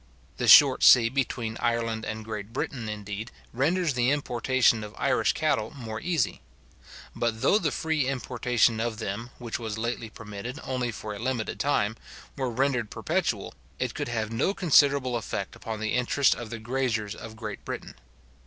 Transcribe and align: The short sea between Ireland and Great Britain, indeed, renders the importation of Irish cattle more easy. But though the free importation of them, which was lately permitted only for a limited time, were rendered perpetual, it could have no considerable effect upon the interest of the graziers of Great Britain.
The 0.37 0.47
short 0.47 0.81
sea 0.81 1.09
between 1.09 1.57
Ireland 1.59 2.05
and 2.05 2.25
Great 2.25 2.51
Britain, 2.51 2.89
indeed, 2.89 3.29
renders 3.53 3.93
the 3.93 4.09
importation 4.09 4.83
of 4.83 4.95
Irish 4.97 5.33
cattle 5.33 5.73
more 5.75 6.01
easy. 6.01 6.41
But 7.15 7.43
though 7.43 7.59
the 7.59 7.69
free 7.71 8.07
importation 8.07 8.79
of 8.79 8.97
them, 8.97 9.29
which 9.37 9.59
was 9.59 9.77
lately 9.77 10.09
permitted 10.09 10.59
only 10.63 10.91
for 10.91 11.13
a 11.13 11.19
limited 11.19 11.59
time, 11.59 11.97
were 12.35 12.49
rendered 12.49 12.89
perpetual, 12.89 13.53
it 13.77 13.93
could 13.93 14.07
have 14.07 14.31
no 14.31 14.55
considerable 14.55 15.15
effect 15.17 15.55
upon 15.55 15.79
the 15.79 15.93
interest 15.93 16.33
of 16.33 16.49
the 16.49 16.57
graziers 16.57 17.13
of 17.13 17.35
Great 17.35 17.63
Britain. 17.63 17.93